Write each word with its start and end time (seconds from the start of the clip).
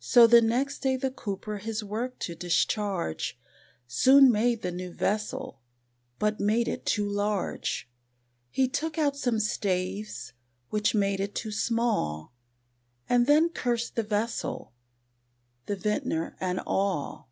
So 0.00 0.26
the 0.26 0.42
next 0.42 0.80
day 0.80 0.96
the 0.96 1.10
Cooper 1.10 1.56
his 1.56 1.82
work 1.82 2.18
to 2.18 2.34
discharge, 2.34 3.38
Soon 3.86 4.30
made 4.30 4.60
the 4.60 4.70
new 4.70 4.92
vessel, 4.92 5.62
but 6.18 6.40
made 6.40 6.68
it 6.68 6.84
too 6.84 7.08
large; 7.08 7.88
He 8.50 8.68
took 8.68 8.98
out 8.98 9.16
some 9.16 9.40
staves, 9.40 10.34
which 10.68 10.94
made 10.94 11.20
it 11.20 11.34
too 11.34 11.52
small, 11.52 12.34
And 13.08 13.26
then 13.26 13.48
cursed 13.48 13.96
the 13.96 14.02
vessel, 14.02 14.74
the 15.64 15.74
Vintner 15.76 16.36
and 16.38 16.60
all. 16.66 17.30